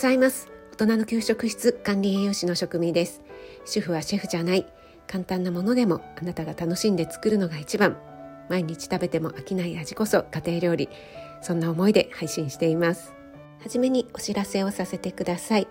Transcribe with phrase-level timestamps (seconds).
[0.00, 0.48] ざいます。
[0.72, 3.20] 大人の給食室管理栄養士の職味です。
[3.66, 4.66] 主婦はシェフじゃない。
[5.06, 7.98] 簡単なものでもあなたが楽しんで作るのが一番。
[8.48, 10.88] 毎日食べても飽きない味こそ家庭料理。
[11.42, 13.12] そんな思いで配信しています。
[13.62, 15.68] はじめにお知らせをさせてください。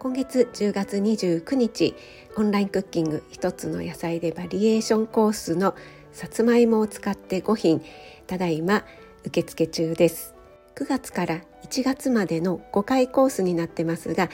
[0.00, 1.94] 今月10月29日
[2.36, 5.76] オンラインクッキング一つの野菜でバリエーションコースの
[6.10, 7.80] さつまいもを使って5品
[8.26, 8.84] ただいま
[9.24, 10.37] 受付中です。
[10.78, 14.30] 9月から1月までの5回コースになってますが、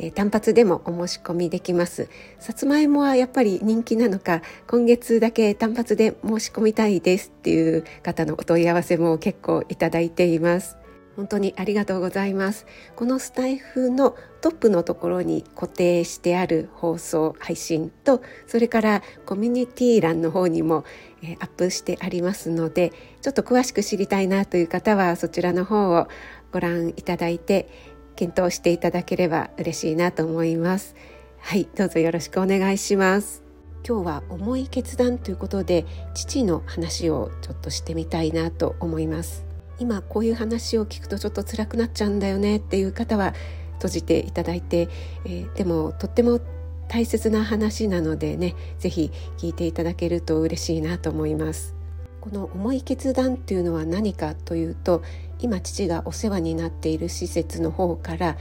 [0.00, 2.08] えー、単発でもお申し込みできます。
[2.40, 10.76] さつまいもはやっぱり人気なのか今月だけ単発で申し込みたいですっていう方のお問い合わせも結構いただいています。
[11.16, 12.66] 本当にありがとうございます。
[12.96, 20.84] このスタイフのトップのところに固定してある放送配信とそれからコミュニティ欄の方にも、
[21.22, 26.08] えアップしてありますのでちょっと詳しく知りたいなという方はそちらの方を
[26.52, 27.68] ご覧いただいて
[28.16, 30.94] 検討していただければ嬉しいなと思います。
[31.38, 33.42] はいどうぞよろしくお願いします。
[33.86, 39.53] 今日は重い決断ということで父の話をちょっとしてみたいなと思います。
[39.78, 43.34] 今こういう話を聞くとちょっと辛くなっちゃうんだよねっていう方は
[43.74, 44.88] 閉じていただいて、
[45.24, 46.40] えー、でもとっても
[46.88, 51.74] 大切な話なのでね是非聞いていただけると嬉しいなと思います。
[52.20, 55.02] この重い決断っていうのは何かというと
[55.40, 58.38] 今父がお世話になっている施設の方から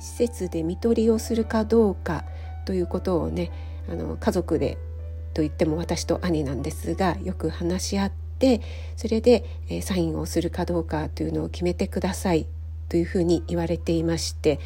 [0.00, 2.24] 施設で看取りをするかどうか
[2.64, 3.52] ということをね
[3.88, 4.76] あの家族で
[5.34, 8.12] といっても私と兄なんですがよく話し合っ
[8.42, 8.60] て
[8.96, 12.46] それで、えサインをするかどうかというのを決めてください
[12.88, 14.58] というふうに言われていまして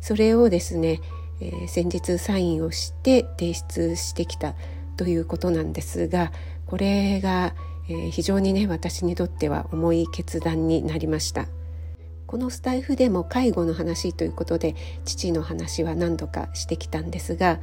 [0.00, 1.00] それをですね、
[1.40, 4.54] え、先日サインをして提出してきた
[4.96, 6.32] ということなんですが
[6.66, 7.54] これが、
[7.88, 11.46] え、非常にね私にとっては重い決断になりました。
[12.26, 17.58] このスタイフでも介護の話ということで父の話は何度かしてきたんですが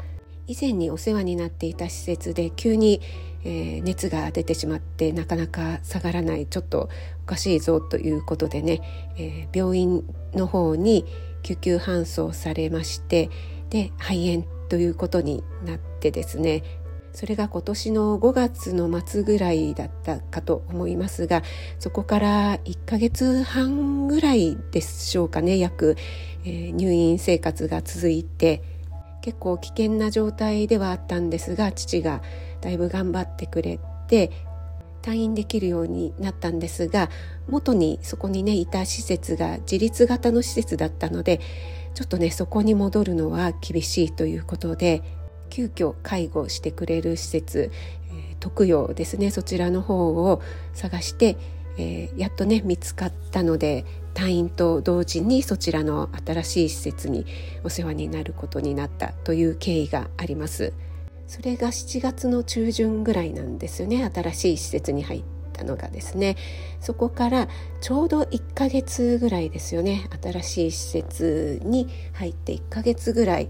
[0.47, 3.01] 以前にお世話になっていた施設で急に、
[3.43, 6.89] えー、熱が出てしまってなかなか下がらないちょっと
[7.23, 8.81] おかしいぞということでね、
[9.17, 10.03] えー、病院
[10.33, 11.05] の方に
[11.43, 13.29] 救急搬送されまして
[13.69, 16.63] で肺炎ということになってですね
[17.13, 21.41] それが今年の5月の末ぐらいだったかと思いますが
[21.79, 25.95] そこから1ヶ月半ぐらいでしょうかね約、
[26.45, 28.61] えー、入院生活が続いて
[29.27, 32.21] 結構危険な状態ではあったんですが父が
[32.61, 33.77] だいぶ頑張ってくれ
[34.07, 34.31] て
[35.01, 37.09] 退院できるようになったんですが
[37.49, 41.41] 元にそこにねいた施設が自立型の施設だったので
[41.93, 45.03] ちょっとねそこに戻るのは厳しいということで
[45.49, 47.69] 急遽介護してくれる施設、
[48.31, 50.41] え、特養ですねそちらの方を
[50.73, 51.35] 探して、
[51.77, 57.25] えー、やっとね見つかったので退院と同時にそちらの新しい施設に
[57.63, 60.73] お世話になることになったという経緯があります。
[61.27, 66.35] それが7月の中旬ぐらいなんですよね新しい施設に入ったのがですね。
[66.79, 67.47] そこから
[67.81, 73.49] ちょうど1ヶ月ぐらいですよね新しい施設に入って1ヶ月ぐらい。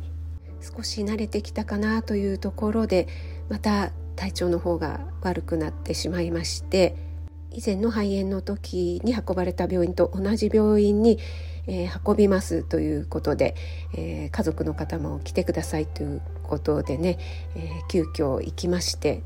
[0.60, 3.08] 少し慣れてきたかなというところで
[3.48, 6.96] また体調の方が悪くなってしまいまして
[7.52, 11.20] 以前の肺炎の時に運ばれた病院と同じ病院に、
[11.68, 13.56] えー、運びますということで、
[13.96, 17.18] えー、家族の方も来てくださいということでね、
[17.56, 19.24] えー、急遽行きまして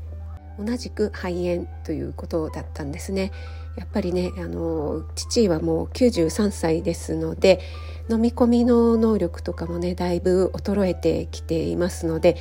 [0.58, 3.32] 同じく肺炎ということだったんですね。
[3.76, 7.60] やっぱりねあの父はもう93歳ですので
[8.10, 12.36] 飲み込みの能力とかもねだいぶ衰えてきていますので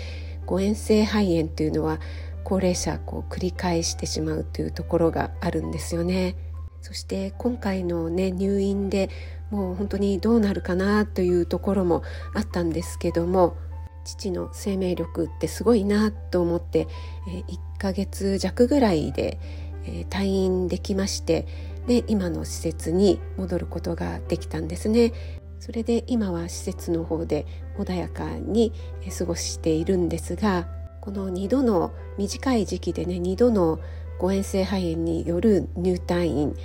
[0.46, 2.00] 誤嚥性肺炎というのは
[2.44, 6.35] 高齢者こう繰り返してしまうというところがあるんですよね。
[6.81, 9.09] そして今回のね入院で
[9.52, 12.01] もう本当にどうなるかなというところも
[12.34, 13.56] あったんですけども
[14.03, 16.88] 父の生命力ってすごいなと思って、
[17.28, 19.40] え1ヶ月弱ぐらいで、
[19.85, 21.46] え退院できまして
[21.88, 25.13] で今の施設に戻ることができたんですね。
[25.60, 27.45] それで今は施設の方で
[27.77, 28.74] 穏やかに
[29.16, 30.68] 過ごしているんですが
[31.01, 33.80] この2度の短い時期でね2度の
[34.19, 36.56] 誤嚥性肺炎による入退院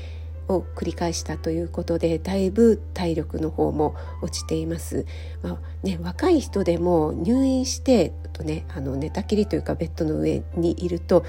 [0.48, 5.06] を繰り返したということでだいぶ体力の方も落ちています。
[5.42, 11.24] まあね、若い人でも入院してと、ね、あの寝たきりというかベッドの上にいると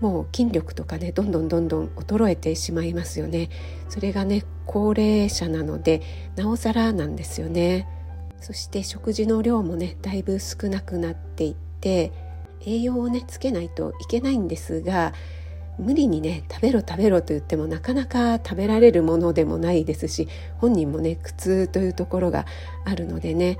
[0.00, 3.48] もう筋力とかねどんどんどんどん衰えてしまいますよね。
[3.88, 6.02] それがね高齢者なので
[6.36, 7.86] なおさらなんですよね。
[8.40, 12.29] そして食事の量もねだいぶ少なくなっていって
[12.66, 15.12] 栄養をねつけないといけないんですが
[15.78, 20.28] 無理にね食べろ食べろと言ってもなかなか食べられるものでもないですし
[20.58, 22.46] 本人もね苦痛というところが
[22.84, 23.58] あるのでね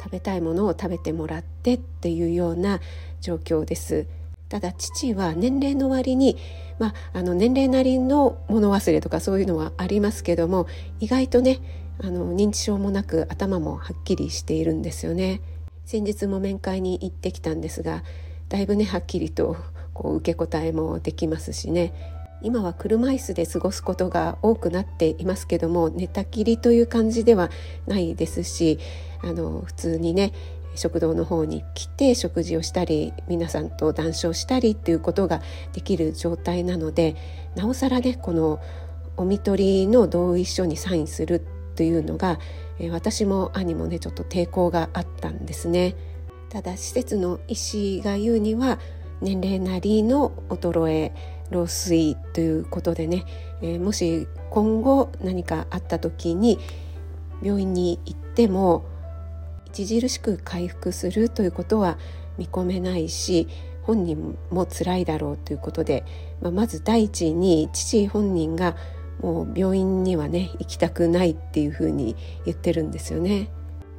[0.00, 2.80] 食べたいものを食べてもらってっていうような
[3.22, 4.06] 状況です。
[4.50, 6.36] ただ父は年齢の割に、
[6.78, 10.66] まあ、あの年齢なりの物忘れとかそういうのはありますけども
[11.00, 11.60] 意外とね
[12.00, 15.40] あの認知症もなく頭もはっきりしているんですよね。
[15.86, 18.04] 先日も面会に行ってきたんですが
[18.48, 19.56] だいぶねはっきりと
[19.92, 21.92] こう受け答えもできますしね
[22.42, 27.50] 今は車椅子で過ごすことが多くなっていますけども寝たきりという感じでは
[27.86, 28.78] ないですし
[29.22, 30.32] あの普通にね
[30.74, 35.40] 食堂の方に来て食事をしたり皆さんと談笑したりっていうことが
[35.72, 37.16] できる状態なので
[37.54, 38.60] なおさらねこの
[39.16, 42.38] お見取りの同意書にサインするというのが
[42.90, 45.94] 私も兄もねちょっと抵抗があったんですね。
[46.54, 48.78] ただ施設の医師が言うには
[49.20, 51.12] 年齢なりの衰え
[51.50, 53.24] 老衰ということでね、
[53.60, 56.60] えー、もし今後何かあった時に
[57.42, 58.84] 病院に行っても
[59.70, 61.98] 著しく回復するということは
[62.38, 63.48] 見込めないし
[63.82, 66.04] 本人も辛いだろうということで、
[66.40, 68.76] まあ、まず第一に父本人が
[69.20, 72.14] もう病院にはね行きたくないっていうふうに
[72.44, 73.50] 言ってるんですよね。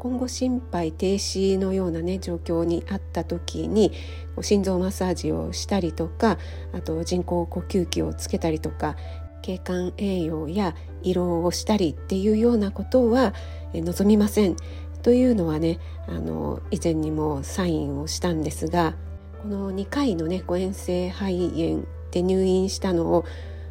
[0.06, 3.92] 今後心肺停止のようなね状況にあった時に
[4.40, 6.38] 心臓マッサージをしたりとか
[6.74, 8.98] あと人工呼吸器をつけたりとか
[9.42, 13.34] 経管栄養や胃ろうをしたりっていうようなことは
[13.74, 14.56] 望みません。
[15.02, 18.94] というのはねあの以前にもサインをしたんですが
[19.42, 23.26] この2回のね誤嚥性肺炎で入院したのを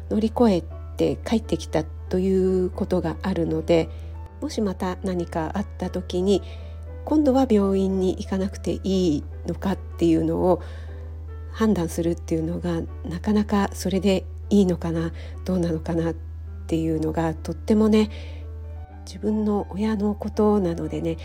[0.09, 0.63] 乗り越え
[0.97, 3.89] て帰ってきたということがあるので
[4.41, 6.41] もしまた何かあった時に
[7.05, 10.61] 今度は病院に行かなくていいのかっていうのを
[11.51, 15.11] 判断するっていうのがなかなかそれでいいのかな
[15.45, 16.13] どうなのかなっ
[16.67, 18.09] ていうのがとってもね
[19.05, 21.17] 自分の親のことなのでね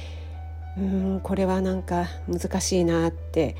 [0.79, 3.57] うんこれはなんか難しいなって、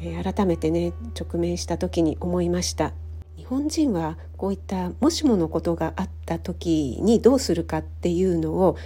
[0.00, 2.92] えー、改めてね直面した時に思いました。
[3.36, 8.76] 日本人はこういったもしものことがあった時にどうするかっていうのを、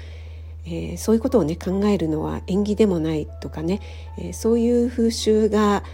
[0.65, 3.81] えー、そういうことをね考えるのは縁起でもないとかね、
[4.19, 5.85] えー、そういう風習が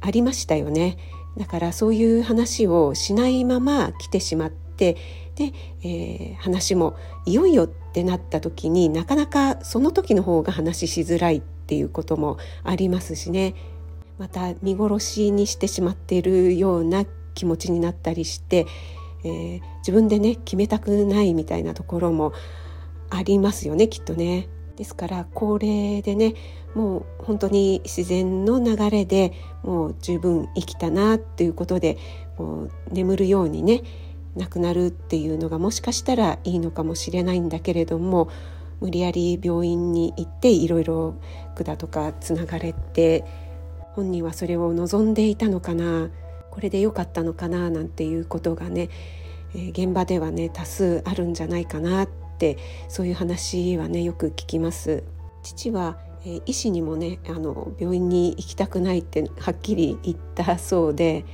[0.00, 0.98] ありましたよね。
[1.36, 4.96] だからそういう話をしないまま来てしまって
[5.34, 5.52] で、
[5.82, 6.96] えー、話も
[7.26, 13.54] いよいよってなった時になかなかその時の方が話しづらいっていうこともありますしね
[14.18, 17.04] また見殺しにしてしまっているような
[17.34, 18.66] 気持ちになったりして、
[19.24, 22.32] えー、自分でね決めたくないみたいなところも
[23.10, 24.48] ありますよねきっとね。
[24.76, 26.34] ですから高齢でね
[26.74, 29.32] もう本当に自然の流れで
[29.62, 31.96] もう十分生きたなっていうことで
[32.38, 33.82] もう眠るようにね
[34.36, 38.28] 亡くなるっていうのがもしかしたらいいのかもしれないんだけれども
[38.80, 41.14] 無理やり病院に行っていろいろ
[41.54, 43.24] 管とかつながれて
[43.92, 46.10] 本人はそれを望んでいたのかな
[46.54, 48.88] これで良かったのかななんていうことがね、
[49.54, 52.08] えー、現場ではね多数あるんじゃないかなっ
[52.38, 52.58] て
[52.88, 55.02] そういう話はねよく聞きます。
[55.42, 61.24] 父は、えー、医師にもねあの病院に行きたくないってはっきり言ったそうで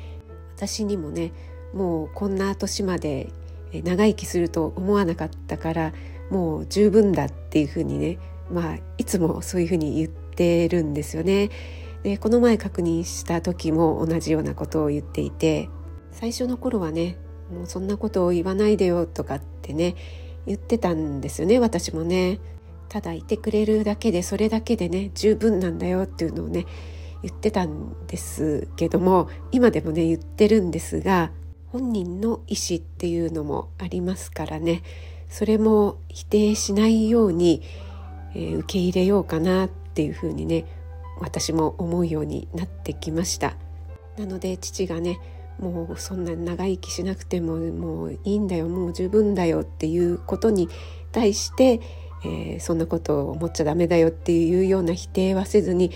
[0.57, 1.33] 私にもね
[1.75, 3.31] もうこんな年まで
[3.73, 5.93] 長生きすると思わなかったから
[6.31, 8.19] もう十分だっていうふうにね
[8.51, 11.51] まあいつもそういうふうに言ってるんですよね。
[12.03, 15.69] でこの前確認した時も同じようなことを言っていて
[16.13, 17.17] 最初の頃はね
[17.53, 19.97] もうそんなことを言わないでよとかってね
[20.47, 22.41] 言ってたんですよね私もね。
[22.89, 26.67] ただいてくれるだけでそれだけでね十分なんだよっていうのをね
[27.23, 31.31] 言ってたんですけども今でもね言ってるんですが
[31.69, 34.83] 本人の意思っていうのもありますからね
[35.29, 37.63] それも否定しないように、
[38.35, 40.65] えー、受け入れようかなっていうふうにね
[41.21, 43.57] 私も思うようになってきました。
[44.19, 45.19] なので父がね
[45.61, 50.69] もうそんな長生きしなくてももういいんだよもう十分だよっていうことに
[51.13, 51.81] 対して、
[52.25, 55.91] えー、そんなことを思っちゃダメだよっていうような否定はせずに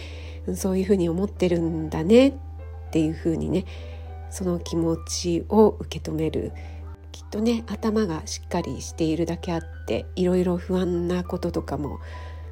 [0.54, 2.32] そういうふうに思ってるんだねっ
[2.90, 3.64] ていうふうにね
[4.30, 6.52] その気持ちを受け止める。
[7.12, 12.00] きっとね頭がしっかりしているだけあっていろいろ不安なこととかも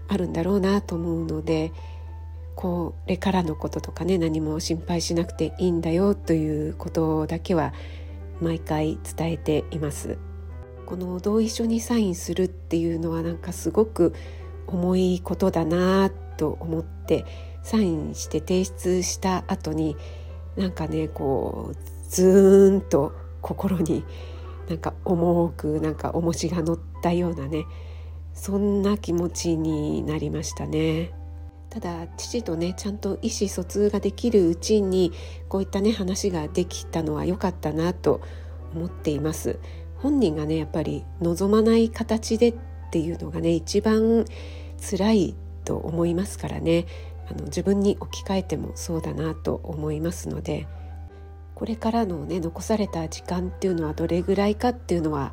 [0.07, 1.73] あるんだろうなと思うので
[2.54, 7.73] これからのこととかね何も心配しなくていいんだよということだけは
[8.40, 10.18] 毎回伝えています。
[10.87, 14.14] この同意書にサインするっていうのはなんかすごく
[14.66, 17.25] 重いことだなと思って
[17.62, 19.97] サインして提出した後に
[20.56, 21.76] なんかねこう
[22.11, 24.04] ズーンと心に
[24.68, 27.64] なんか重くなんか重しが乗ったようなね
[28.35, 31.22] そんな気持ちになりましたね。
[31.73, 35.11] ただ父とねちゃんと意思疎通ができるうちに
[35.49, 38.21] こういったね話ができたのは良かったなと
[38.75, 39.59] 思っています。
[39.97, 42.55] 本人がねやっぱり望まない形でっ
[42.91, 44.26] ていうのがね一番
[44.79, 46.85] 辛いと思いますからね。
[47.31, 50.67] あの自分に置き換えてもそうだなと思いますので
[51.55, 55.33] これからのね残された時間っていうのはどれぐらいかっていうのは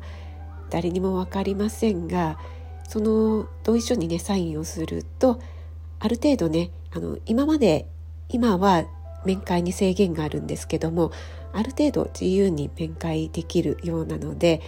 [0.70, 2.38] 誰にも分かりませんが
[2.88, 5.40] その同意書にねサインをすると
[6.00, 7.86] ある程度ねあの今まで
[8.28, 8.84] 今は
[9.24, 11.12] 面会に制限があるんですけども
[11.52, 14.60] ある程度自由に面会できるようなので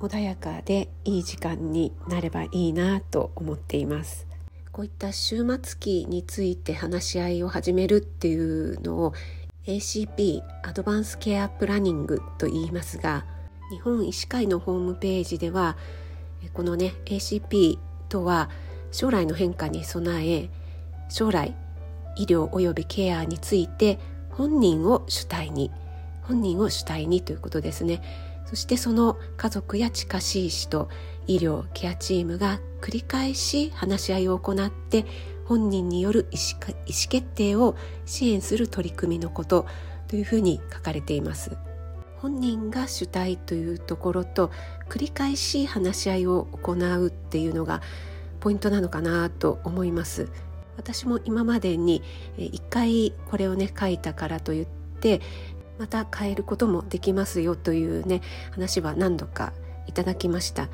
[0.00, 4.26] 穏やかでいい時間になればいいなと思っています。
[4.70, 9.12] こういった終末期について話し合いを始めるっていうのを
[9.66, 13.26] ACP アドバンスケアプランニングと言いますが
[13.72, 15.76] 日本医師会のホームページでは
[16.54, 17.78] このね ACP
[18.08, 18.50] とは
[18.90, 20.50] 将来の変化に備え
[21.08, 21.54] 将来
[22.16, 23.98] 医療及びケアについて
[24.30, 25.70] 本人を主体に
[26.22, 28.02] 本人を主体にということですね。
[28.44, 30.88] そしてその家族や近しい人
[31.26, 35.04] 医療ケアチームが繰り返し話し合いを行って
[35.44, 37.76] 本人による意思意思決定を
[38.06, 39.66] 支援する取り組みのこと
[40.06, 41.56] というふうに書かれています。
[42.16, 44.50] 本人が主体というところと
[44.88, 47.80] 繰り返し話し合いを行うっていうのが
[48.40, 50.28] ポイントなのかなと思います。
[50.76, 52.02] 私も今までに
[52.36, 54.66] 一回これをね書いたからといっ
[55.00, 55.20] て
[55.78, 58.20] また変えることもできますよというね
[58.52, 59.52] 話は何度か
[59.86, 60.68] いただきました。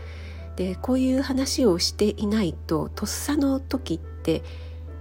[0.56, 4.42] でこういう話をしていないととっさの時って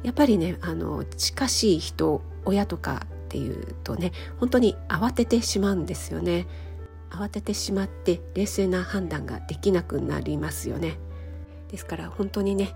[0.01, 6.47] やっぱりねあの近しい人親とかっていうとね本当に慌ててしまうんですよね。
[7.11, 10.97] 慌ててしまって冷静な判断ができなくなりますよね。
[11.73, 12.75] ですから本当にね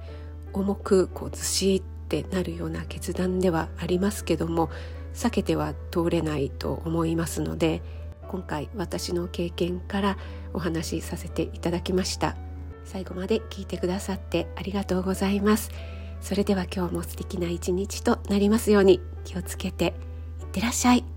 [0.54, 4.72] 重くこうずしってなるような決断ではありますけども
[5.14, 7.84] 避けては通れないと思いますので
[8.28, 10.18] 今回私の経験から
[10.52, 12.36] お話しさせていただきました。
[12.84, 15.72] 最後まで聞いてくださってありがとうございます。
[16.20, 19.94] それでは今日も素敵な一日となりますように気をつけて
[20.42, 21.17] いってらっしゃい。